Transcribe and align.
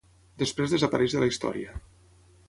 Després 0.43 0.71
desapareix 0.75 1.13
de 1.17 1.21
la 1.23 1.27
història. 1.31 1.75